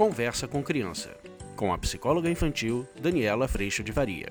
Conversa 0.00 0.48
com 0.48 0.62
Criança, 0.62 1.14
com 1.54 1.74
a 1.74 1.76
psicóloga 1.76 2.30
infantil 2.30 2.88
Daniela 2.98 3.46
Freixo 3.46 3.84
de 3.84 3.92
Faria. 3.92 4.30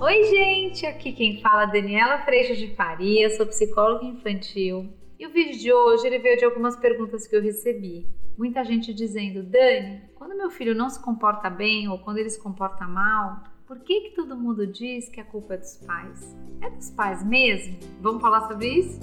Oi, 0.00 0.24
gente! 0.26 0.86
Aqui 0.86 1.10
quem 1.10 1.40
fala 1.40 1.64
é 1.64 1.66
Daniela 1.66 2.18
Freixo 2.18 2.54
de 2.54 2.72
Faria, 2.76 3.28
sou 3.30 3.44
psicóloga 3.44 4.04
infantil. 4.04 4.88
E 5.18 5.26
o 5.26 5.30
vídeo 5.32 5.58
de 5.58 5.72
hoje 5.72 6.06
ele 6.06 6.20
veio 6.20 6.38
de 6.38 6.44
algumas 6.44 6.76
perguntas 6.76 7.26
que 7.26 7.34
eu 7.34 7.42
recebi. 7.42 8.06
Muita 8.38 8.62
gente 8.62 8.94
dizendo, 8.94 9.42
Dani, 9.42 10.02
quando 10.14 10.38
meu 10.38 10.48
filho 10.48 10.76
não 10.76 10.88
se 10.88 11.02
comporta 11.02 11.50
bem 11.50 11.88
ou 11.88 11.98
quando 11.98 12.18
ele 12.18 12.30
se 12.30 12.40
comporta 12.40 12.86
mal, 12.86 13.42
por 13.66 13.80
que, 13.80 14.02
que 14.02 14.10
todo 14.10 14.36
mundo 14.36 14.64
diz 14.64 15.08
que 15.08 15.20
a 15.20 15.24
culpa 15.24 15.54
é 15.54 15.58
dos 15.58 15.74
pais? 15.78 16.36
É 16.60 16.70
dos 16.70 16.88
pais 16.90 17.26
mesmo? 17.26 17.80
Vamos 18.00 18.22
falar 18.22 18.46
sobre 18.46 18.68
isso? 18.68 19.00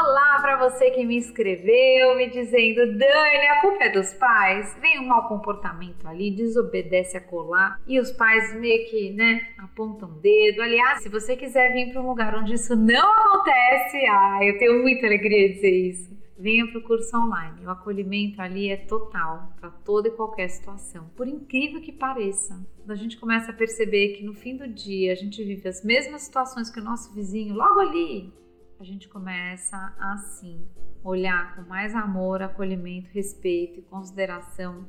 Olá 0.00 0.38
para 0.40 0.56
você 0.56 0.92
que 0.92 1.04
me 1.04 1.16
escreveu 1.16 2.16
me 2.16 2.30
dizendo: 2.30 2.96
Dani, 2.96 3.46
a 3.48 3.60
culpa 3.60 3.82
é 3.82 3.90
dos 3.90 4.14
pais. 4.14 4.78
Vem 4.80 5.00
um 5.00 5.08
mau 5.08 5.26
comportamento 5.26 6.06
ali, 6.06 6.30
desobedece 6.30 7.16
a 7.16 7.20
colar 7.20 7.80
e 7.84 7.98
os 7.98 8.12
pais 8.12 8.54
meio 8.54 8.88
que, 8.88 9.10
né, 9.10 9.48
apontam 9.58 10.08
o 10.08 10.20
dedo. 10.20 10.62
Aliás, 10.62 11.02
se 11.02 11.08
você 11.08 11.34
quiser 11.34 11.72
vir 11.72 11.90
para 11.90 12.00
um 12.00 12.06
lugar 12.06 12.32
onde 12.36 12.54
isso 12.54 12.76
não 12.76 13.10
acontece, 13.10 13.96
ah, 14.06 14.38
eu 14.42 14.56
tenho 14.56 14.80
muita 14.80 15.04
alegria 15.04 15.48
de 15.48 15.54
dizer 15.54 15.88
isso 15.88 16.18
venha 16.38 16.64
para 16.68 16.78
o 16.78 16.84
curso 16.84 17.16
online. 17.16 17.66
O 17.66 17.70
acolhimento 17.70 18.40
ali 18.40 18.70
é 18.70 18.76
total 18.76 19.52
para 19.60 19.70
toda 19.70 20.06
e 20.06 20.12
qualquer 20.12 20.48
situação. 20.48 21.10
Por 21.16 21.26
incrível 21.26 21.80
que 21.80 21.90
pareça, 21.90 22.64
a 22.86 22.94
gente 22.94 23.18
começa 23.18 23.50
a 23.50 23.54
perceber 23.54 24.10
que 24.16 24.24
no 24.24 24.32
fim 24.32 24.56
do 24.56 24.68
dia 24.68 25.10
a 25.10 25.16
gente 25.16 25.42
vive 25.42 25.66
as 25.68 25.82
mesmas 25.84 26.22
situações 26.22 26.70
que 26.70 26.78
o 26.78 26.84
nosso 26.84 27.12
vizinho, 27.12 27.56
logo 27.56 27.80
ali, 27.80 28.32
a 28.80 28.84
gente 28.84 29.08
começa 29.08 29.94
assim 29.98 30.68
olhar 31.02 31.56
com 31.56 31.62
mais 31.62 31.94
amor, 31.94 32.42
acolhimento, 32.42 33.10
respeito 33.12 33.80
e 33.80 33.82
consideração 33.82 34.86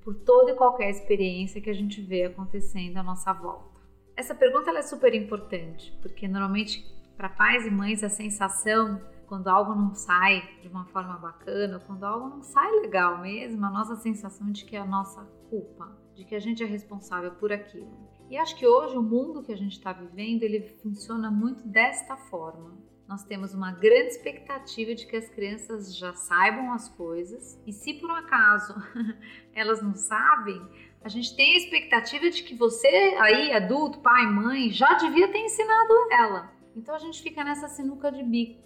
por 0.00 0.14
toda 0.14 0.52
e 0.52 0.56
qualquer 0.56 0.90
experiência 0.90 1.60
que 1.60 1.70
a 1.70 1.74
gente 1.74 2.00
vê 2.00 2.24
acontecendo 2.24 2.96
à 2.96 3.02
nossa 3.02 3.32
volta. 3.32 3.80
Essa 4.16 4.34
pergunta 4.34 4.70
é 4.70 4.82
super 4.82 5.14
importante, 5.14 5.96
porque 6.02 6.28
normalmente 6.28 6.84
para 7.16 7.28
pais 7.28 7.66
e 7.66 7.70
mães 7.70 8.02
a 8.02 8.08
sensação 8.08 9.00
quando 9.26 9.48
algo 9.48 9.74
não 9.74 9.94
sai 9.94 10.42
de 10.60 10.68
uma 10.68 10.84
forma 10.86 11.16
bacana, 11.16 11.80
quando 11.80 12.04
algo 12.04 12.28
não 12.28 12.42
sai 12.42 12.70
legal 12.80 13.22
mesmo, 13.22 13.64
a 13.64 13.70
nossa 13.70 13.96
sensação 13.96 14.52
de 14.52 14.64
que 14.64 14.76
é 14.76 14.80
a 14.80 14.84
nossa 14.84 15.22
culpa, 15.48 15.96
de 16.14 16.24
que 16.24 16.34
a 16.34 16.40
gente 16.40 16.62
é 16.62 16.66
responsável 16.66 17.30
por 17.32 17.52
aquilo. 17.52 17.90
E 18.28 18.36
acho 18.36 18.56
que 18.56 18.66
hoje 18.66 18.96
o 18.96 19.02
mundo 19.02 19.42
que 19.42 19.52
a 19.52 19.56
gente 19.56 19.72
está 19.72 19.92
vivendo, 19.92 20.42
ele 20.42 20.76
funciona 20.82 21.30
muito 21.30 21.66
desta 21.66 22.16
forma. 22.16 22.76
Nós 23.08 23.24
temos 23.24 23.52
uma 23.52 23.72
grande 23.72 24.08
expectativa 24.08 24.94
de 24.94 25.06
que 25.06 25.16
as 25.16 25.28
crianças 25.28 25.96
já 25.96 26.14
saibam 26.14 26.72
as 26.72 26.88
coisas, 26.88 27.60
e 27.66 27.72
se 27.72 27.94
por 27.94 28.10
um 28.10 28.14
acaso 28.14 28.74
elas 29.54 29.82
não 29.82 29.94
sabem, 29.94 30.62
a 31.02 31.08
gente 31.08 31.34
tem 31.36 31.54
a 31.54 31.58
expectativa 31.58 32.30
de 32.30 32.42
que 32.42 32.54
você 32.54 32.86
aí, 33.18 33.52
adulto, 33.52 34.00
pai, 34.00 34.24
mãe, 34.26 34.70
já 34.70 34.94
devia 34.94 35.28
ter 35.28 35.38
ensinado 35.38 35.92
ela. 36.12 36.52
Então 36.74 36.94
a 36.94 36.98
gente 36.98 37.22
fica 37.22 37.44
nessa 37.44 37.68
sinuca 37.68 38.10
de 38.10 38.22
bico 38.22 38.62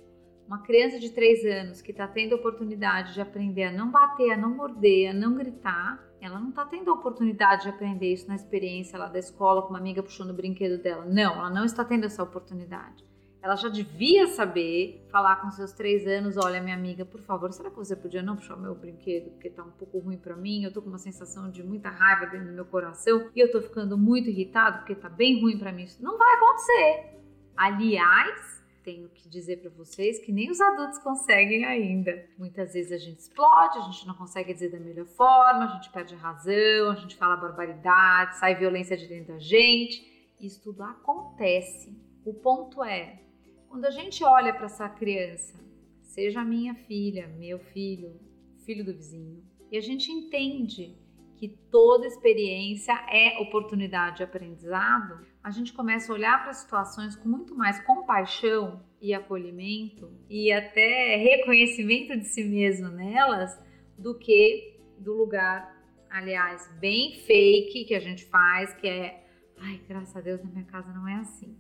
uma 0.47 0.63
criança 0.63 0.99
de 0.99 1.11
3 1.11 1.45
anos 1.45 1.83
que 1.83 1.91
está 1.91 2.07
tendo 2.07 2.35
a 2.35 2.39
oportunidade 2.39 3.15
de 3.15 3.21
aprender 3.21 3.65
a 3.65 3.73
não 3.73 3.91
bater, 3.91 4.31
a 4.31 4.37
não 4.37 4.51
morder, 4.51 5.11
a 5.11 5.13
não 5.13 5.35
gritar, 5.35 6.01
ela 6.21 6.39
não 6.39 6.51
está 6.51 6.65
tendo 6.65 6.91
a 6.91 6.95
oportunidade 6.95 7.65
de 7.65 7.69
aprender 7.69 8.13
isso 8.13 8.29
na 8.29 8.37
experiência 8.37 8.99
lá 8.99 9.09
da 9.09 9.19
escola 9.19 9.63
com 9.63 9.71
uma 9.71 9.79
amiga 9.79 10.03
puxando 10.03 10.31
o 10.31 10.35
brinquedo 10.35 10.81
dela. 10.81 11.05
Não, 11.05 11.35
ela 11.35 11.51
não 11.51 11.65
está 11.65 11.85
tendo 11.85 12.07
essa 12.07 12.23
oportunidade. 12.23 13.05
Ela 13.43 13.55
já 13.55 13.69
devia 13.69 14.27
saber 14.29 15.07
falar 15.11 15.37
com 15.37 15.51
seus 15.51 15.73
três 15.73 16.07
anos: 16.07 16.37
olha, 16.37 16.61
minha 16.61 16.77
amiga, 16.77 17.05
por 17.05 17.21
favor, 17.21 17.53
será 17.53 17.71
que 17.71 17.77
você 17.77 17.95
podia 17.95 18.23
não 18.23 18.37
puxar 18.37 18.57
meu 18.57 18.75
brinquedo 18.75 19.31
porque 19.31 19.51
tá 19.51 19.63
um 19.63 19.71
pouco 19.71 19.99
ruim 19.99 20.19
para 20.19 20.37
mim? 20.37 20.65
Eu 20.65 20.73
tô 20.73 20.83
com 20.83 20.89
uma 20.89 20.99
sensação 20.99 21.51
de 21.51 21.63
muita 21.63 21.89
raiva 21.89 22.27
dentro 22.27 22.49
do 22.49 22.53
meu 22.53 22.65
coração 22.65 23.31
e 23.35 23.41
eu 23.41 23.51
tô 23.51 23.61
ficando 23.61 23.97
muito 23.97 24.29
irritado 24.29 24.79
porque 24.79 24.95
tá 24.95 25.09
bem 25.09 25.41
ruim 25.41 25.59
para 25.59 25.73
mim. 25.73 25.85
Isso 25.85 26.03
não 26.03 26.19
vai 26.19 26.35
acontecer. 26.35 27.17
Aliás, 27.57 28.57
tenho 28.87 29.09
que 29.09 29.29
dizer 29.29 29.57
para 29.61 29.71
vocês 29.71 30.21
que 30.21 30.31
nem 30.31 30.49
os 30.49 30.61
adultos 30.61 30.99
conseguem 31.01 31.65
ainda. 31.65 32.25
Muitas 32.39 32.73
vezes 32.73 32.93
a 32.93 32.99
gente 32.99 33.19
explode, 33.19 33.79
a 33.79 33.81
gente 33.83 34.07
não 34.07 34.15
consegue 34.15 34.55
dizer 34.55 34.71
da 34.71 34.79
melhor 34.79 35.07
forma, 35.07 35.65
a 35.65 35.75
gente 35.75 35.91
perde 35.91 36.15
a 36.15 36.19
razão, 36.19 36.91
a 36.91 36.95
gente 36.95 37.17
fala 37.17 37.37
barbaridade, 37.37 38.39
sai 38.39 38.55
violência 38.55 38.97
de 38.97 39.09
dentro 39.09 39.35
da 39.35 39.41
gente. 39.41 40.33
Isso 40.41 40.63
tudo 40.63 40.85
acontece. 40.85 42.01
O 42.25 42.33
ponto 42.33 42.85
é, 42.85 43.26
quando 43.69 43.85
a 43.85 43.91
gente 43.91 44.25
olha 44.25 44.53
para 44.55 44.67
essa 44.67 44.89
criança, 44.89 45.59
seja 46.03 46.45
minha 46.45 46.75
filha, 46.75 47.29
meu 47.29 47.59
filho, 47.59 48.19
filho 48.65 48.85
do 48.85 48.95
vizinho, 48.95 49.45
e 49.71 49.77
a 49.77 49.81
gente 49.81 50.11
entende 50.11 50.97
que 51.37 51.49
toda 51.71 52.07
experiência 52.07 52.93
é 53.11 53.39
oportunidade 53.41 54.19
de 54.19 54.23
aprendizado, 54.23 55.27
a 55.43 55.51
gente 55.51 55.73
começa 55.73 56.11
a 56.11 56.15
olhar 56.15 56.43
para 56.43 56.53
situações 56.55 57.15
com 57.15 57.29
muito 57.29 57.55
mais 57.55 57.79
compaixão 57.85 58.83
e 59.01 59.13
acolhimento 59.13 60.11
e 60.29 60.51
até 60.51 61.17
reconhecimento 61.17 62.17
de 62.19 62.25
si 62.25 62.43
mesmo 62.45 62.89
nelas 62.89 63.59
do 63.99 64.19
que 64.19 64.81
do 64.99 65.13
lugar, 65.13 65.77
aliás, 66.09 66.69
bem 66.81 67.15
fake 67.15 67.85
que 67.85 67.95
a 67.95 68.01
gente 68.01 68.25
faz, 68.25 68.73
que 68.75 68.89
é, 68.89 69.25
ai, 69.59 69.81
graças 69.87 70.17
a 70.17 70.21
Deus 70.21 70.43
na 70.43 70.51
minha 70.51 70.65
casa 70.65 70.91
não 70.93 71.07
é 71.07 71.17
assim. 71.17 71.55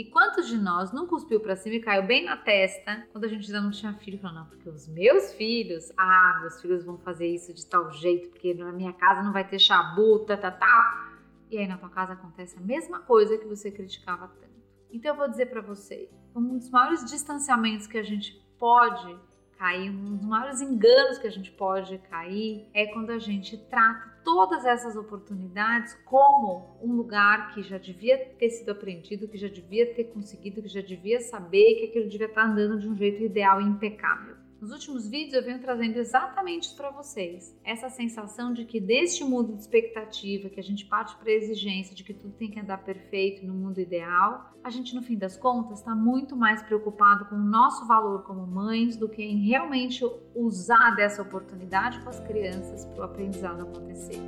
E 0.00 0.04
quantos 0.06 0.48
de 0.48 0.56
nós 0.56 0.90
não 0.92 1.06
cuspiu 1.06 1.38
para 1.40 1.54
cima 1.54 1.76
e 1.76 1.80
caiu 1.80 2.06
bem 2.06 2.24
na 2.24 2.34
testa 2.34 3.06
quando 3.12 3.24
a 3.24 3.28
gente 3.28 3.44
ainda 3.48 3.60
não 3.60 3.70
tinha 3.70 3.92
filho? 3.92 4.18
Falou, 4.18 4.38
não, 4.38 4.46
porque 4.46 4.66
os 4.66 4.88
meus 4.88 5.34
filhos, 5.34 5.92
ah, 5.94 6.38
meus 6.40 6.58
filhos 6.58 6.82
vão 6.86 6.96
fazer 6.96 7.26
isso 7.26 7.52
de 7.52 7.66
tal 7.66 7.90
jeito, 7.90 8.30
porque 8.30 8.54
na 8.54 8.72
minha 8.72 8.94
casa 8.94 9.22
não 9.22 9.30
vai 9.30 9.46
ter 9.46 9.58
chabuta, 9.58 10.38
tá, 10.38 10.50
tá. 10.50 11.18
E 11.50 11.58
aí 11.58 11.68
na 11.68 11.76
tua 11.76 11.90
casa 11.90 12.14
acontece 12.14 12.56
a 12.56 12.62
mesma 12.62 13.00
coisa 13.00 13.36
que 13.36 13.44
você 13.46 13.70
criticava 13.70 14.26
tanto. 14.28 14.54
Então 14.90 15.12
eu 15.12 15.18
vou 15.18 15.28
dizer 15.28 15.50
para 15.50 15.60
você, 15.60 16.08
um 16.34 16.56
dos 16.56 16.70
maiores 16.70 17.04
distanciamentos 17.04 17.86
que 17.86 17.98
a 17.98 18.02
gente 18.02 18.42
pode 18.58 19.14
cair, 19.58 19.90
um 19.90 20.16
dos 20.16 20.24
maiores 20.24 20.62
enganos 20.62 21.18
que 21.18 21.26
a 21.26 21.30
gente 21.30 21.50
pode 21.50 21.98
cair 22.08 22.66
é 22.72 22.86
quando 22.86 23.10
a 23.10 23.18
gente 23.18 23.58
trata 23.68 24.09
todas 24.24 24.64
essas 24.64 24.96
oportunidades 24.96 25.94
como 26.04 26.78
um 26.82 26.92
lugar 26.94 27.52
que 27.54 27.62
já 27.62 27.78
devia 27.78 28.18
ter 28.38 28.50
sido 28.50 28.70
aprendido, 28.70 29.28
que 29.28 29.36
já 29.36 29.48
devia 29.48 29.94
ter 29.94 30.04
conseguido, 30.04 30.62
que 30.62 30.68
já 30.68 30.80
devia 30.80 31.20
saber 31.20 31.74
que 31.76 31.84
aquilo 31.86 32.08
devia 32.08 32.26
estar 32.26 32.46
andando 32.46 32.78
de 32.78 32.88
um 32.88 32.96
jeito 32.96 33.22
ideal 33.22 33.60
e 33.60 33.64
impecável. 33.64 34.39
Nos 34.60 34.72
últimos 34.72 35.08
vídeos 35.08 35.32
eu 35.32 35.42
venho 35.42 35.58
trazendo 35.58 35.96
exatamente 35.96 36.64
isso 36.64 36.76
para 36.76 36.90
vocês. 36.90 37.56
Essa 37.64 37.88
sensação 37.88 38.52
de 38.52 38.66
que 38.66 38.78
deste 38.78 39.24
mundo 39.24 39.54
de 39.54 39.60
expectativa, 39.60 40.50
que 40.50 40.60
a 40.60 40.62
gente 40.62 40.84
parte 40.84 41.16
para 41.16 41.30
a 41.30 41.34
exigência 41.34 41.94
de 41.96 42.04
que 42.04 42.12
tudo 42.12 42.34
tem 42.34 42.50
que 42.50 42.60
andar 42.60 42.84
perfeito 42.84 43.46
no 43.46 43.54
mundo 43.54 43.80
ideal, 43.80 44.52
a 44.62 44.68
gente 44.68 44.94
no 44.94 45.00
fim 45.00 45.16
das 45.16 45.34
contas 45.34 45.78
está 45.78 45.94
muito 45.94 46.36
mais 46.36 46.62
preocupado 46.62 47.24
com 47.24 47.36
o 47.36 47.42
nosso 47.42 47.86
valor 47.86 48.22
como 48.24 48.46
mães 48.46 48.96
do 48.96 49.08
que 49.08 49.22
em 49.22 49.38
realmente 49.48 50.04
usar 50.34 50.94
dessa 50.94 51.22
oportunidade 51.22 51.98
com 52.02 52.10
as 52.10 52.20
crianças 52.20 52.84
para 52.84 53.00
o 53.00 53.04
aprendizado 53.04 53.62
acontecer. 53.62 54.20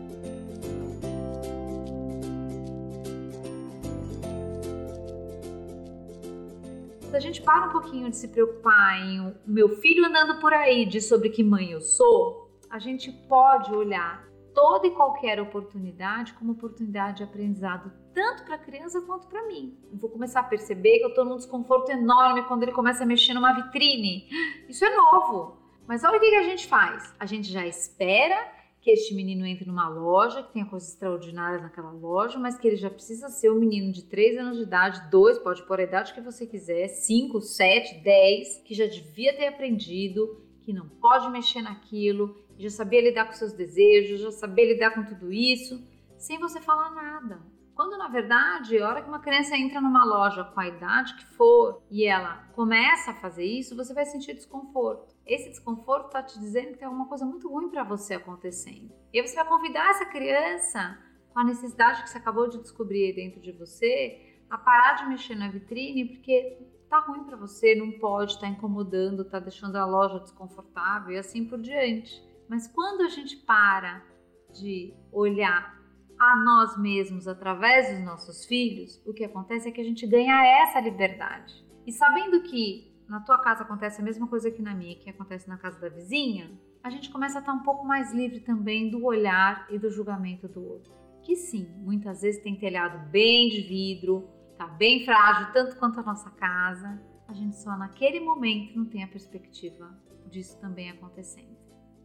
Se 7.12 7.16
a 7.16 7.20
gente 7.20 7.42
para 7.42 7.66
um 7.66 7.72
pouquinho 7.72 8.08
de 8.08 8.16
se 8.16 8.26
preocupar 8.26 8.98
em 8.98 9.20
o 9.20 9.34
meu 9.46 9.68
filho 9.68 10.06
andando 10.06 10.40
por 10.40 10.50
aí, 10.54 10.86
de 10.86 10.98
sobre 10.98 11.28
que 11.28 11.44
mãe 11.44 11.70
eu 11.70 11.80
sou, 11.82 12.50
a 12.70 12.78
gente 12.78 13.12
pode 13.28 13.70
olhar 13.70 14.26
toda 14.54 14.86
e 14.86 14.92
qualquer 14.92 15.38
oportunidade 15.38 16.32
como 16.32 16.52
oportunidade 16.52 17.18
de 17.18 17.24
aprendizado, 17.24 17.92
tanto 18.14 18.44
para 18.44 18.54
a 18.54 18.58
criança 18.58 19.02
quanto 19.02 19.26
para 19.26 19.46
mim. 19.46 19.76
Eu 19.92 19.98
vou 19.98 20.08
começar 20.08 20.40
a 20.40 20.44
perceber 20.44 21.00
que 21.00 21.04
eu 21.04 21.10
estou 21.10 21.26
num 21.26 21.36
desconforto 21.36 21.90
enorme 21.92 22.44
quando 22.44 22.62
ele 22.62 22.72
começa 22.72 23.04
a 23.04 23.06
mexer 23.06 23.34
numa 23.34 23.52
vitrine. 23.52 24.26
Isso 24.66 24.82
é 24.82 24.96
novo. 24.96 25.58
Mas 25.86 26.04
olha 26.04 26.16
o 26.16 26.20
que 26.20 26.34
a 26.34 26.44
gente 26.44 26.66
faz. 26.66 27.14
A 27.20 27.26
gente 27.26 27.52
já 27.52 27.66
espera 27.66 28.50
que 28.82 28.90
este 28.90 29.14
menino 29.14 29.46
entre 29.46 29.64
numa 29.64 29.88
loja, 29.88 30.42
que 30.42 30.52
tenha 30.52 30.66
coisas 30.66 30.88
extraordinárias 30.88 31.62
naquela 31.62 31.92
loja, 31.92 32.36
mas 32.36 32.58
que 32.58 32.66
ele 32.66 32.76
já 32.76 32.90
precisa 32.90 33.28
ser 33.28 33.48
um 33.48 33.54
menino 33.54 33.92
de 33.92 34.02
3 34.02 34.38
anos 34.38 34.56
de 34.56 34.64
idade, 34.64 35.08
2, 35.08 35.38
pode 35.38 35.62
pôr 35.62 35.78
a 35.78 35.84
idade 35.84 36.12
que 36.12 36.20
você 36.20 36.44
quiser, 36.44 36.88
5, 36.88 37.40
7, 37.40 38.02
10, 38.02 38.62
que 38.64 38.74
já 38.74 38.84
devia 38.86 39.36
ter 39.36 39.46
aprendido, 39.46 40.36
que 40.62 40.72
não 40.72 40.88
pode 40.88 41.30
mexer 41.30 41.62
naquilo, 41.62 42.36
já 42.58 42.70
sabia 42.70 43.00
lidar 43.00 43.26
com 43.26 43.32
seus 43.32 43.52
desejos, 43.52 44.20
já 44.20 44.32
sabia 44.32 44.72
lidar 44.72 44.90
com 44.90 45.04
tudo 45.04 45.32
isso, 45.32 45.80
sem 46.18 46.40
você 46.40 46.60
falar 46.60 46.90
nada. 46.90 47.40
Quando 47.74 47.96
na 47.96 48.08
verdade, 48.08 48.78
a 48.78 48.88
hora 48.88 49.02
que 49.02 49.08
uma 49.08 49.20
criança 49.20 49.56
entra 49.56 49.80
numa 49.80 50.04
loja 50.04 50.44
com 50.44 50.60
a 50.60 50.68
idade 50.68 51.14
que 51.16 51.24
for 51.24 51.82
e 51.90 52.04
ela 52.04 52.48
começa 52.54 53.12
a 53.12 53.14
fazer 53.14 53.44
isso, 53.44 53.76
você 53.76 53.94
vai 53.94 54.04
sentir 54.04 54.34
desconforto. 54.34 55.14
Esse 55.26 55.48
desconforto 55.48 56.06
está 56.06 56.22
te 56.22 56.38
dizendo 56.38 56.72
que 56.72 56.78
tem 56.78 56.86
alguma 56.86 57.06
coisa 57.06 57.24
muito 57.24 57.48
ruim 57.48 57.70
para 57.70 57.84
você 57.84 58.14
acontecendo. 58.14 58.92
E 59.12 59.18
aí 59.18 59.26
você 59.26 59.34
vai 59.34 59.46
convidar 59.46 59.90
essa 59.90 60.04
criança, 60.04 60.98
com 61.32 61.40
a 61.40 61.44
necessidade 61.44 62.02
que 62.02 62.10
você 62.10 62.18
acabou 62.18 62.48
de 62.48 62.58
descobrir 62.58 63.14
dentro 63.14 63.40
de 63.40 63.52
você, 63.52 64.42
a 64.50 64.58
parar 64.58 64.94
de 64.94 65.08
mexer 65.08 65.34
na 65.34 65.48
vitrine, 65.48 66.16
porque 66.16 66.58
tá 66.90 66.98
ruim 67.00 67.24
para 67.24 67.36
você, 67.36 67.74
não 67.74 67.92
pode, 67.92 68.38
tá 68.38 68.46
incomodando, 68.46 69.24
tá 69.24 69.38
deixando 69.38 69.76
a 69.76 69.86
loja 69.86 70.20
desconfortável 70.20 71.12
e 71.12 71.18
assim 71.18 71.46
por 71.46 71.58
diante. 71.58 72.22
Mas 72.48 72.68
quando 72.68 73.00
a 73.00 73.08
gente 73.08 73.36
para 73.36 74.04
de 74.52 74.92
olhar 75.10 75.81
a 76.18 76.36
nós 76.36 76.78
mesmos 76.78 77.26
através 77.26 77.94
dos 77.94 78.04
nossos 78.04 78.44
filhos, 78.44 79.02
o 79.06 79.12
que 79.12 79.24
acontece 79.24 79.68
é 79.68 79.72
que 79.72 79.80
a 79.80 79.84
gente 79.84 80.06
ganha 80.06 80.44
essa 80.62 80.80
liberdade. 80.80 81.54
E 81.86 81.92
sabendo 81.92 82.42
que 82.42 82.92
na 83.08 83.20
tua 83.20 83.38
casa 83.38 83.62
acontece 83.62 84.00
a 84.00 84.04
mesma 84.04 84.26
coisa 84.26 84.50
que 84.50 84.62
na 84.62 84.74
minha, 84.74 84.96
que 84.96 85.10
acontece 85.10 85.48
na 85.48 85.58
casa 85.58 85.78
da 85.80 85.88
vizinha, 85.88 86.50
a 86.82 86.90
gente 86.90 87.10
começa 87.10 87.38
a 87.38 87.40
estar 87.40 87.52
um 87.52 87.62
pouco 87.62 87.86
mais 87.86 88.12
livre 88.12 88.40
também 88.40 88.90
do 88.90 89.04
olhar 89.04 89.66
e 89.70 89.78
do 89.78 89.90
julgamento 89.90 90.48
do 90.48 90.64
outro. 90.64 90.92
Que 91.22 91.36
sim, 91.36 91.68
muitas 91.78 92.22
vezes 92.22 92.42
tem 92.42 92.56
telhado 92.56 93.10
bem 93.10 93.48
de 93.48 93.60
vidro, 93.62 94.28
tá 94.58 94.66
bem 94.66 95.04
frágil, 95.04 95.52
tanto 95.52 95.76
quanto 95.76 96.00
a 96.00 96.02
nossa 96.02 96.30
casa. 96.30 97.00
A 97.28 97.32
gente 97.32 97.56
só 97.56 97.76
naquele 97.76 98.20
momento 98.20 98.76
não 98.76 98.84
tem 98.84 99.04
a 99.04 99.08
perspectiva 99.08 99.94
disso 100.28 100.60
também 100.60 100.90
acontecendo. 100.90 101.56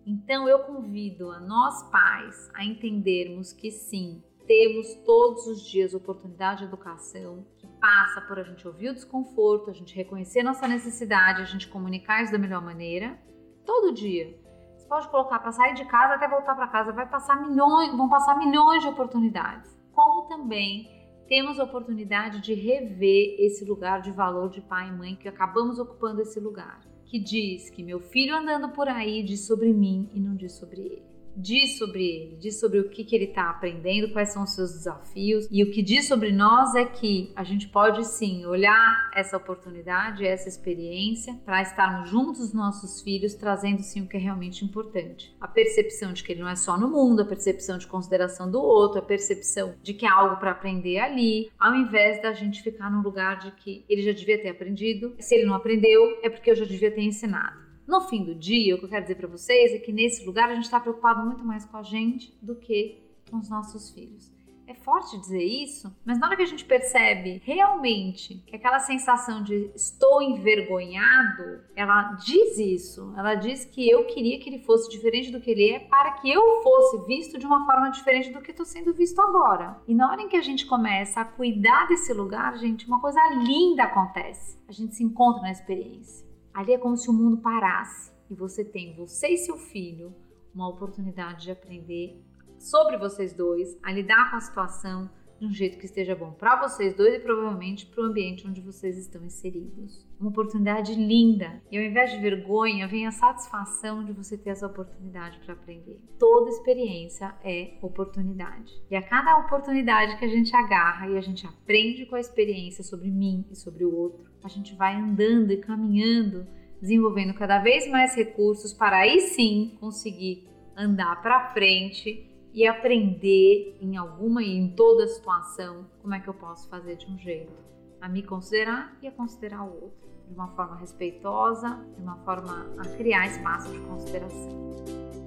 Então 0.10 0.48
eu 0.48 0.60
convido 0.60 1.30
a 1.32 1.40
nós 1.42 1.84
pais 1.92 2.50
a 2.54 2.64
entendermos 2.64 3.52
que 3.52 3.70
sim, 3.70 4.24
temos 4.48 4.96
todos 5.06 5.46
os 5.48 5.62
dias 5.62 5.94
oportunidade 5.94 6.60
de 6.60 6.64
educação 6.64 7.46
que 7.58 7.68
passa 7.82 8.22
por 8.22 8.40
a 8.40 8.44
gente 8.44 8.66
ouvir 8.66 8.92
o 8.92 8.94
desconforto, 8.94 9.70
a 9.70 9.74
gente 9.74 9.94
reconhecer 9.94 10.44
nossa 10.44 10.66
necessidade, 10.66 11.42
a 11.42 11.46
gente 11.46 11.68
comunicar 11.68 12.24
isso 12.24 12.32
da 12.32 12.38
melhor 12.38 12.62
maneira, 12.62 13.20
todo 13.66 13.94
dia. 13.94 14.34
Você 14.78 14.88
pode 14.88 15.10
colocar 15.10 15.40
para 15.40 15.52
sair 15.52 15.74
de 15.74 15.84
casa 15.84 16.14
até 16.14 16.26
voltar 16.26 16.56
para 16.56 16.70
casa, 16.70 16.94
vai 16.94 17.10
passar 17.10 17.46
milhões, 17.46 17.92
vão 17.92 18.08
passar 18.08 18.38
milhões 18.38 18.84
de 18.84 18.88
oportunidades. 18.88 19.78
Como 19.92 20.30
também 20.30 20.88
temos 21.28 21.60
a 21.60 21.66
oportunidade 21.66 22.40
de 22.40 22.54
rever 22.54 23.36
esse 23.40 23.66
lugar 23.66 24.00
de 24.00 24.12
valor 24.14 24.50
de 24.50 24.62
pai 24.62 24.88
e 24.88 24.94
mãe 24.94 25.18
que 25.18 25.28
acabamos 25.28 25.78
ocupando 25.80 26.22
esse 26.22 26.40
lugar 26.40 26.80
que 27.08 27.18
diz 27.20 27.70
que 27.70 27.84
meu 27.84 28.00
filho 28.00 28.36
andando 28.36 28.70
por 28.70 28.88
aí 28.88 29.24
diz 29.24 29.42
sobre 29.48 29.74
mim 29.74 30.10
e 30.14 30.20
não 30.20 30.36
diz 30.36 30.54
sobre 30.54 30.82
ele 30.82 31.07
diz 31.38 31.78
sobre 31.78 32.04
ele, 32.04 32.38
diz 32.38 32.60
sobre 32.60 32.80
o 32.80 32.90
que, 32.90 33.04
que 33.04 33.16
ele 33.16 33.26
está 33.26 33.50
aprendendo, 33.50 34.12
quais 34.12 34.34
são 34.34 34.44
os 34.44 34.56
seus 34.56 34.72
desafios. 34.74 35.48
E 35.52 35.64
o 35.64 35.72
que 35.72 35.82
diz 35.82 36.08
sobre 36.08 36.32
nós 36.32 36.74
é 36.76 36.86
que 36.86 37.32
a 37.36 37.44
gente 37.44 37.68
pode 37.68 38.06
sim 38.06 38.46
olhar 38.46 39.12
essa 39.14 39.38
oportunidade, 39.38 40.26
essa 40.26 40.50
experiência, 40.50 41.34
para 41.46 41.62
estarmos 41.62 42.10
juntos 42.10 42.40
dos 42.40 42.54
nossos 42.54 43.02
filhos, 43.02 43.36
trazendo 43.36 43.82
sim 43.84 44.02
o 44.02 44.08
que 44.08 44.18
é 44.18 44.20
realmente 44.20 44.66
importante. 44.66 45.36
A 45.40 45.48
percepção 45.48 46.14
de 46.14 46.24
que 46.24 46.32
ele 46.32 46.42
não 46.42 46.50
é 46.50 46.56
só 46.56 46.78
no 46.78 46.90
mundo, 46.90 47.22
a 47.22 47.26
percepção 47.26 47.78
de 47.78 47.88
consideração 47.88 48.50
do 48.50 48.60
outro, 48.60 49.00
a 49.00 49.06
percepção 49.06 49.76
de 49.82 49.94
que 49.94 50.06
há 50.06 50.14
algo 50.14 50.38
para 50.38 50.52
aprender 50.52 51.00
ali, 51.00 51.52
ao 51.60 51.76
invés 51.76 52.22
da 52.22 52.34
gente 52.34 52.64
ficar 52.64 52.90
num 52.90 53.02
lugar 53.02 53.38
de 53.38 53.52
que 53.52 53.86
ele 53.88 54.02
já 54.02 54.12
devia 54.12 54.42
ter 54.42 54.50
aprendido. 54.50 55.16
Se 55.20 55.36
ele 55.36 55.46
não 55.46 55.54
aprendeu, 55.54 56.20
é 56.24 56.30
porque 56.30 56.50
eu 56.50 56.56
já 56.56 56.66
devia 56.66 56.92
ter 56.92 57.02
ensinado. 57.02 57.67
No 57.88 58.02
fim 58.02 58.26
do 58.26 58.36
dia, 58.36 58.76
o 58.76 58.80
que 58.80 58.84
eu 58.84 58.90
quero 58.90 59.04
dizer 59.04 59.16
para 59.16 59.30
vocês 59.30 59.72
é 59.72 59.80
que 59.80 59.94
nesse 59.94 60.26
lugar 60.26 60.50
a 60.50 60.54
gente 60.54 60.66
está 60.66 60.78
preocupado 60.78 61.26
muito 61.26 61.46
mais 61.46 61.64
com 61.64 61.78
a 61.78 61.84
gente 61.84 62.38
do 62.42 62.54
que 62.54 63.02
com 63.32 63.38
os 63.38 63.50
nossos 63.50 63.92
filhos. 63.92 64.30
É 64.68 64.74
forte 64.74 65.18
dizer 65.18 65.42
isso, 65.42 65.96
mas 66.04 66.20
na 66.20 66.28
hora 66.28 66.36
que 66.36 66.42
a 66.42 66.48
gente 66.48 66.66
percebe 66.66 67.42
realmente 67.46 68.44
que 68.46 68.58
aquela 68.58 68.80
sensação 68.80 69.42
de 69.42 69.72
estou 69.74 70.22
envergonhado, 70.22 71.62
ela 71.74 72.12
diz 72.16 72.58
isso. 72.58 73.14
Ela 73.16 73.36
diz 73.36 73.64
que 73.64 73.90
eu 73.90 74.04
queria 74.04 74.38
que 74.38 74.50
ele 74.50 74.60
fosse 74.60 74.90
diferente 74.90 75.32
do 75.32 75.40
que 75.40 75.52
ele 75.52 75.70
é 75.70 75.80
para 75.80 76.12
que 76.12 76.30
eu 76.30 76.62
fosse 76.62 77.08
visto 77.08 77.40
de 77.40 77.46
uma 77.46 77.66
forma 77.66 77.90
diferente 77.92 78.30
do 78.32 78.42
que 78.42 78.52
estou 78.52 78.66
sendo 78.66 78.94
visto 78.94 79.22
agora. 79.22 79.80
E 79.88 79.96
na 79.96 80.12
hora 80.12 80.22
em 80.22 80.28
que 80.28 80.36
a 80.36 80.42
gente 80.42 80.66
começa 80.66 81.22
a 81.22 81.26
cuidar 81.26 81.88
desse 81.88 82.12
lugar, 82.12 82.58
gente, 82.58 82.86
uma 82.86 83.00
coisa 83.00 83.22
linda 83.46 83.84
acontece. 83.84 84.60
A 84.68 84.74
gente 84.74 84.94
se 84.94 85.04
encontra 85.06 85.44
na 85.44 85.52
experiência. 85.52 86.27
Ali 86.58 86.74
é 86.74 86.78
como 86.80 86.98
se 86.98 87.08
o 87.08 87.14
mundo 87.14 87.38
parasse 87.38 88.12
e 88.32 88.34
você 88.34 88.66
tem, 88.66 88.96
você 88.96 89.28
e 89.28 89.38
seu 89.38 89.58
filho, 89.60 90.12
uma 90.56 90.68
oportunidade 90.68 91.44
de 91.44 91.52
aprender 91.52 92.20
sobre 92.58 92.98
vocês 92.98 93.32
dois, 93.32 93.78
a 93.84 93.92
lidar 93.92 94.32
com 94.32 94.38
a 94.38 94.40
situação 94.40 95.08
de 95.40 95.46
um 95.46 95.52
jeito 95.52 95.78
que 95.78 95.86
esteja 95.86 96.16
bom 96.16 96.32
para 96.32 96.60
vocês 96.68 96.96
dois 96.96 97.14
e 97.14 97.20
provavelmente 97.20 97.86
para 97.86 98.04
o 98.04 98.08
ambiente 98.08 98.48
onde 98.48 98.62
vocês 98.62 98.98
estão 98.98 99.24
inseridos. 99.24 100.06
Uma 100.20 100.30
oportunidade 100.30 100.96
linda. 100.96 101.62
E 101.72 101.78
ao 101.78 101.84
invés 101.84 102.12
de 102.12 102.18
vergonha, 102.18 102.88
vem 102.88 103.06
a 103.06 103.12
satisfação 103.12 104.04
de 104.04 104.14
você 104.14 104.38
ter 104.38 104.50
essa 104.50 104.66
oportunidade 104.66 105.40
para 105.40 105.54
aprender. 105.54 106.00
Toda 106.18 106.50
experiência 106.50 107.36
é 107.44 107.78
oportunidade. 107.82 108.74
E 108.90 108.96
a 108.96 109.02
cada 109.02 109.38
oportunidade 109.38 110.18
que 110.18 110.26
a 110.26 110.30
gente 110.30 110.56
agarra 110.56 111.08
e 111.10 111.18
a 111.18 111.22
gente 111.22 111.46
aprende 111.46 112.06
com 112.06 112.16
a 112.16 112.20
experiência 112.20 112.84
sobre 112.84 113.12
mim 113.12 113.46
e 113.52 113.56
sobre 113.56 113.86
o 113.86 113.96
outro, 113.96 114.26
a 114.44 114.48
gente 114.48 114.76
vai 114.76 114.96
andando 114.96 115.52
e 115.52 115.58
caminhando, 115.58 116.48
desenvolvendo 116.82 117.34
cada 117.34 117.60
vez 117.60 117.88
mais 117.90 118.16
recursos 118.16 118.74
para 118.74 118.98
aí 118.98 119.20
sim 119.20 119.78
conseguir 119.80 120.48
andar 120.76 121.22
para 121.22 121.50
frente 121.54 122.27
e 122.58 122.66
aprender 122.66 123.78
em 123.80 123.98
alguma 123.98 124.42
e 124.42 124.50
em 124.50 124.70
toda 124.70 125.08
situação 125.08 125.86
como 126.02 126.16
é 126.16 126.20
que 126.20 126.28
eu 126.28 126.34
posso 126.34 126.68
fazer 126.68 126.96
de 126.96 127.06
um 127.06 127.16
jeito 127.20 127.54
a 128.02 128.10
me 128.10 128.24
considerar 128.24 128.98
e 129.00 129.06
a 129.06 129.12
considerar 129.12 129.62
o 129.62 129.76
outro 129.76 130.10
de 130.28 130.34
uma 130.34 130.48
forma 130.56 130.76
respeitosa, 130.76 131.80
de 131.96 132.02
uma 132.02 132.18
forma 132.26 132.66
a 132.80 132.98
criar 132.98 133.28
espaço 133.28 133.72
de 133.72 133.80
consideração. 133.82 135.27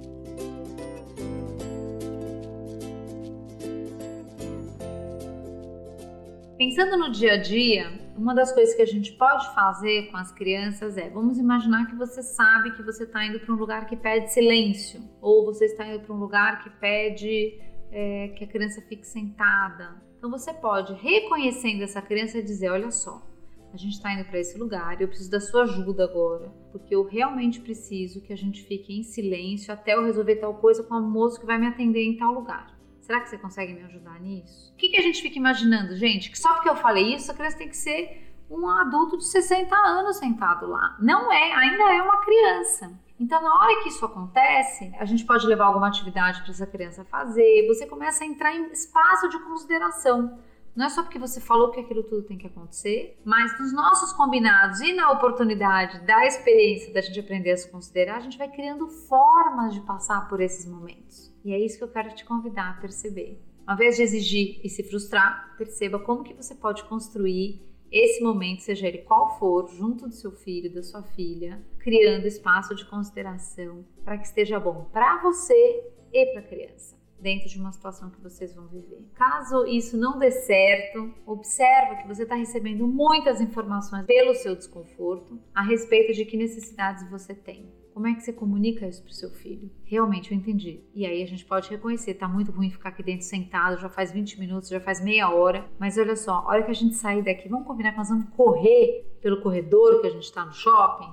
Pensando 6.60 6.98
no 6.98 7.10
dia 7.10 7.32
a 7.32 7.36
dia, 7.38 7.90
uma 8.14 8.34
das 8.34 8.52
coisas 8.52 8.74
que 8.74 8.82
a 8.82 8.86
gente 8.86 9.12
pode 9.12 9.54
fazer 9.54 10.10
com 10.10 10.18
as 10.18 10.30
crianças 10.30 10.98
é: 10.98 11.08
vamos 11.08 11.38
imaginar 11.38 11.86
que 11.86 11.96
você 11.96 12.22
sabe 12.22 12.76
que 12.76 12.82
você 12.82 13.04
está 13.04 13.24
indo 13.24 13.40
para 13.40 13.54
um 13.54 13.56
lugar 13.56 13.86
que 13.86 13.96
pede 13.96 14.30
silêncio, 14.30 15.00
ou 15.22 15.46
você 15.46 15.64
está 15.64 15.86
indo 15.86 16.00
para 16.00 16.14
um 16.14 16.18
lugar 16.18 16.62
que 16.62 16.68
pede 16.68 17.58
é, 17.90 18.28
que 18.36 18.44
a 18.44 18.46
criança 18.46 18.82
fique 18.82 19.06
sentada. 19.06 20.02
Então 20.18 20.30
você 20.30 20.52
pode, 20.52 20.92
reconhecendo 20.92 21.80
essa 21.80 22.02
criança, 22.02 22.42
dizer: 22.42 22.68
olha 22.68 22.90
só, 22.90 23.26
a 23.72 23.76
gente 23.78 23.94
está 23.94 24.12
indo 24.12 24.26
para 24.26 24.38
esse 24.38 24.58
lugar, 24.58 25.00
eu 25.00 25.08
preciso 25.08 25.30
da 25.30 25.40
sua 25.40 25.62
ajuda 25.62 26.04
agora, 26.04 26.52
porque 26.72 26.94
eu 26.94 27.04
realmente 27.04 27.58
preciso 27.58 28.20
que 28.20 28.34
a 28.34 28.36
gente 28.36 28.62
fique 28.64 28.92
em 28.92 29.02
silêncio 29.02 29.72
até 29.72 29.94
eu 29.94 30.04
resolver 30.04 30.36
tal 30.36 30.52
coisa 30.56 30.82
com 30.82 30.92
a 30.92 31.00
moça 31.00 31.40
que 31.40 31.46
vai 31.46 31.56
me 31.56 31.68
atender 31.68 32.04
em 32.04 32.18
tal 32.18 32.34
lugar. 32.34 32.78
Será 33.10 33.22
que 33.22 33.28
você 33.28 33.38
consegue 33.38 33.74
me 33.74 33.82
ajudar 33.82 34.20
nisso? 34.20 34.72
O 34.72 34.76
que, 34.76 34.90
que 34.90 34.96
a 34.96 35.02
gente 35.02 35.20
fica 35.20 35.36
imaginando, 35.36 35.96
gente? 35.96 36.30
Que 36.30 36.38
só 36.38 36.54
porque 36.54 36.68
eu 36.68 36.76
falei 36.76 37.12
isso, 37.12 37.28
a 37.28 37.34
criança 37.34 37.58
tem 37.58 37.68
que 37.68 37.76
ser 37.76 38.32
um 38.48 38.68
adulto 38.68 39.18
de 39.18 39.26
60 39.26 39.74
anos 39.74 40.18
sentado 40.18 40.68
lá. 40.68 40.96
Não 41.00 41.32
é, 41.32 41.52
ainda 41.54 41.92
é 41.92 42.00
uma 42.02 42.18
criança. 42.18 42.96
Então, 43.18 43.42
na 43.42 43.52
hora 43.52 43.82
que 43.82 43.88
isso 43.88 44.04
acontece, 44.04 44.94
a 44.96 45.04
gente 45.04 45.24
pode 45.24 45.44
levar 45.44 45.64
alguma 45.64 45.88
atividade 45.88 46.40
para 46.42 46.52
essa 46.52 46.68
criança 46.68 47.04
fazer. 47.04 47.66
Você 47.66 47.84
começa 47.84 48.22
a 48.22 48.28
entrar 48.28 48.54
em 48.54 48.70
espaço 48.70 49.28
de 49.28 49.40
consideração. 49.40 50.38
Não 50.80 50.86
é 50.86 50.88
só 50.88 51.02
porque 51.02 51.18
você 51.18 51.42
falou 51.42 51.70
que 51.70 51.78
aquilo 51.78 52.02
tudo 52.02 52.22
tem 52.22 52.38
que 52.38 52.46
acontecer, 52.46 53.20
mas 53.22 53.60
nos 53.60 53.70
nossos 53.70 54.14
combinados 54.14 54.80
e 54.80 54.94
na 54.94 55.10
oportunidade 55.10 56.00
da 56.06 56.24
experiência 56.24 56.90
da 56.90 57.02
gente 57.02 57.20
aprender 57.20 57.50
a 57.50 57.56
se 57.58 57.70
considerar, 57.70 58.16
a 58.16 58.20
gente 58.20 58.38
vai 58.38 58.50
criando 58.50 58.88
formas 58.88 59.74
de 59.74 59.82
passar 59.82 60.26
por 60.26 60.40
esses 60.40 60.64
momentos. 60.64 61.30
E 61.44 61.52
é 61.52 61.58
isso 61.58 61.76
que 61.76 61.84
eu 61.84 61.92
quero 61.92 62.14
te 62.14 62.24
convidar 62.24 62.70
a 62.70 62.80
perceber. 62.80 63.38
Ao 63.66 63.74
invés 63.74 63.96
de 63.96 64.04
exigir 64.04 64.58
e 64.64 64.70
se 64.70 64.82
frustrar, 64.82 65.54
perceba 65.58 65.98
como 65.98 66.24
que 66.24 66.32
você 66.32 66.54
pode 66.54 66.82
construir 66.84 67.60
esse 67.92 68.22
momento, 68.22 68.62
seja 68.62 68.88
ele 68.88 69.02
qual 69.02 69.38
for, 69.38 69.68
junto 69.68 70.08
do 70.08 70.14
seu 70.14 70.32
filho, 70.32 70.72
da 70.72 70.82
sua 70.82 71.02
filha, 71.02 71.62
criando 71.78 72.26
espaço 72.26 72.74
de 72.74 72.86
consideração 72.86 73.84
para 74.02 74.16
que 74.16 74.24
esteja 74.24 74.58
bom 74.58 74.88
para 74.90 75.20
você 75.20 75.92
e 76.10 76.24
para 76.32 76.40
a 76.40 76.44
criança, 76.44 76.96
dentro 77.20 77.48
de 77.48 77.58
uma 77.58 77.72
situação 77.72 78.10
que 78.10 78.20
vocês 78.20 78.54
vão 78.54 78.66
viver. 78.66 79.04
Caso 79.14 79.66
isso 79.66 79.96
não 79.96 80.18
dê 80.18 80.30
certo, 80.30 81.12
observa 81.26 81.96
que 81.96 82.08
você 82.08 82.22
está 82.22 82.34
recebendo 82.34 82.86
muitas 82.86 83.40
informações 83.40 84.06
pelo 84.06 84.34
seu 84.34 84.56
desconforto 84.56 85.38
a 85.54 85.62
respeito 85.62 86.12
de 86.12 86.24
que 86.24 86.36
necessidades 86.36 87.08
você 87.10 87.34
tem. 87.34 87.70
Como 87.92 88.06
é 88.06 88.14
que 88.14 88.22
você 88.22 88.32
comunica 88.32 88.86
isso 88.86 89.02
para 89.02 89.10
o 89.10 89.14
seu 89.14 89.30
filho? 89.30 89.70
Realmente 89.84 90.32
eu 90.32 90.38
entendi. 90.38 90.80
E 90.94 91.04
aí 91.04 91.22
a 91.22 91.26
gente 91.26 91.44
pode 91.44 91.68
reconhecer, 91.68 92.14
tá 92.14 92.28
muito 92.28 92.50
ruim 92.52 92.70
ficar 92.70 92.90
aqui 92.90 93.02
dentro 93.02 93.26
sentado, 93.26 93.80
já 93.80 93.88
faz 93.88 94.12
20 94.12 94.38
minutos, 94.38 94.68
já 94.68 94.80
faz 94.80 95.02
meia 95.02 95.28
hora. 95.28 95.68
Mas 95.78 95.98
olha 95.98 96.16
só, 96.16 96.32
a 96.32 96.46
hora 96.46 96.62
que 96.62 96.70
a 96.70 96.74
gente 96.74 96.94
sair 96.94 97.22
daqui, 97.22 97.48
vamos 97.48 97.66
combinar 97.66 97.90
que 97.92 97.98
nós 97.98 98.08
vamos 98.08 98.28
correr 98.30 99.04
pelo 99.20 99.42
corredor 99.42 100.00
que 100.00 100.06
a 100.06 100.10
gente 100.10 100.22
está 100.22 100.46
no 100.46 100.52
shopping, 100.52 101.12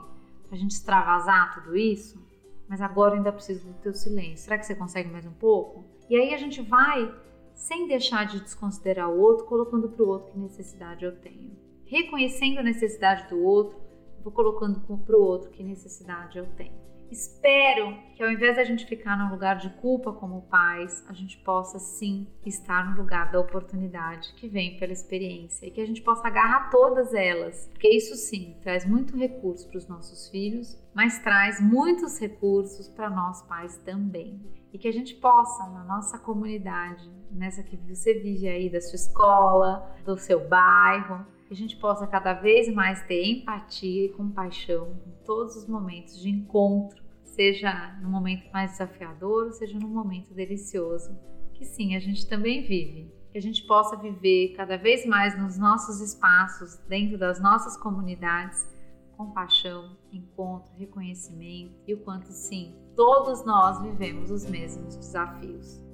a 0.51 0.55
gente 0.55 0.71
extravasar 0.71 1.55
tudo 1.55 1.75
isso? 1.75 2.25
Mas 2.67 2.81
agora 2.81 3.13
eu 3.13 3.17
ainda 3.17 3.31
preciso 3.31 3.65
do 3.65 3.73
teu 3.75 3.93
silêncio. 3.93 4.45
Será 4.45 4.57
que 4.57 4.65
você 4.65 4.75
consegue 4.75 5.09
mais 5.09 5.25
um 5.25 5.33
pouco? 5.33 5.85
E 6.09 6.15
aí 6.15 6.33
a 6.33 6.37
gente 6.37 6.61
vai, 6.61 7.13
sem 7.53 7.87
deixar 7.87 8.25
de 8.25 8.39
desconsiderar 8.39 9.09
o 9.09 9.19
outro, 9.19 9.45
colocando 9.45 9.89
para 9.89 10.03
o 10.03 10.07
outro 10.07 10.31
que 10.31 10.39
necessidade 10.39 11.03
eu 11.03 11.15
tenho. 11.15 11.51
Reconhecendo 11.85 12.59
a 12.59 12.63
necessidade 12.63 13.29
do 13.29 13.43
outro, 13.43 13.77
vou 14.27 14.31
colocando 14.31 14.81
para 14.81 15.17
o 15.17 15.21
outro 15.21 15.49
que 15.51 15.63
necessidade 15.63 16.37
eu 16.37 16.45
tenho. 16.47 16.75
Espero 17.09 17.97
que 18.13 18.21
ao 18.21 18.29
invés 18.29 18.57
da 18.57 18.65
gente 18.65 18.85
ficar 18.85 19.17
no 19.17 19.31
lugar 19.31 19.55
de 19.55 19.69
culpa 19.75 20.11
como 20.11 20.41
pais, 20.41 21.05
a 21.07 21.13
gente 21.13 21.37
possa 21.37 21.79
sim 21.79 22.27
estar 22.45 22.91
no 22.91 23.01
lugar 23.01 23.31
da 23.31 23.39
oportunidade 23.39 24.33
que 24.35 24.49
vem 24.49 24.77
pela 24.77 24.91
experiência 24.91 25.65
e 25.65 25.71
que 25.71 25.79
a 25.79 25.85
gente 25.85 26.01
possa 26.01 26.27
agarrar 26.27 26.69
todas 26.69 27.13
elas, 27.13 27.69
porque 27.71 27.87
isso 27.87 28.15
sim 28.15 28.57
traz 28.61 28.85
muito 28.85 29.15
recurso 29.15 29.69
para 29.69 29.77
os 29.77 29.87
nossos 29.87 30.27
filhos, 30.27 30.77
mas 30.93 31.19
traz 31.19 31.61
muitos 31.61 32.19
recursos 32.19 32.89
para 32.89 33.09
nós 33.09 33.41
pais 33.43 33.77
também. 33.85 34.41
E 34.73 34.77
que 34.77 34.89
a 34.89 34.93
gente 34.93 35.15
possa, 35.15 35.65
na 35.69 35.85
nossa 35.85 36.19
comunidade, 36.19 37.09
nessa 37.31 37.63
que 37.63 37.77
você 37.77 38.15
vive 38.15 38.49
aí 38.49 38.69
da 38.69 38.81
sua 38.81 38.97
escola, 38.97 39.95
do 40.03 40.17
seu 40.17 40.45
bairro, 40.45 41.25
que 41.47 41.53
a 41.53 41.57
gente 41.57 41.77
possa 41.77 42.05
cada 42.05 42.33
vez 42.33 42.71
mais 42.73 43.01
ter 43.07 43.25
empatia 43.25 44.05
e 44.05 44.09
compaixão 44.09 44.99
em 45.07 45.25
todos 45.25 45.55
os 45.55 45.67
momentos 45.67 46.19
de 46.19 46.29
encontro, 46.29 47.01
seja 47.23 47.97
no 48.01 48.09
momento 48.09 48.51
mais 48.51 48.71
desafiador, 48.71 49.51
seja 49.53 49.79
no 49.79 49.87
momento 49.87 50.33
delicioso, 50.33 51.17
que 51.53 51.63
sim, 51.63 51.95
a 51.95 51.99
gente 51.99 52.27
também 52.27 52.63
vive. 52.63 53.15
Que 53.31 53.37
a 53.37 53.41
gente 53.41 53.63
possa 53.65 53.95
viver 53.95 54.53
cada 54.55 54.77
vez 54.77 55.05
mais 55.05 55.37
nos 55.37 55.57
nossos 55.57 56.01
espaços, 56.01 56.77
dentro 56.87 57.17
das 57.17 57.41
nossas 57.41 57.77
comunidades, 57.77 58.67
compaixão, 59.15 59.97
encontro, 60.11 60.71
reconhecimento 60.77 61.73
e 61.87 61.93
o 61.93 61.99
quanto 61.99 62.27
sim, 62.27 62.75
todos 62.95 63.45
nós 63.45 63.81
vivemos 63.81 64.31
os 64.31 64.45
mesmos 64.45 64.95
desafios. 64.95 65.86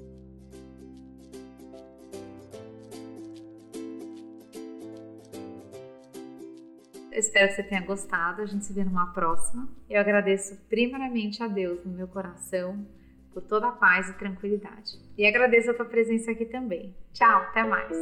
Espero 7.14 7.50
que 7.50 7.56
você 7.56 7.64
tenha 7.64 7.82
gostado. 7.82 8.42
A 8.42 8.46
gente 8.46 8.66
se 8.66 8.74
vê 8.74 8.84
numa 8.84 9.14
próxima. 9.14 9.68
Eu 9.90 10.00
agradeço 10.00 10.58
primeiramente 10.70 11.42
a 11.44 11.48
Deus 11.48 11.84
no 11.86 11.92
meu 11.92 12.08
coração 12.08 12.86
por 13.32 13.42
toda 13.42 13.68
a 13.68 13.72
paz 13.72 14.10
e 14.10 14.14
tranquilidade. 14.14 15.00
E 15.18 15.26
agradeço 15.26 15.72
a 15.72 15.74
tua 15.74 15.86
presença 15.86 16.32
aqui 16.32 16.46
também. 16.46 16.96
Tchau, 17.14 17.42
até 17.42 17.64
mais. 17.64 17.98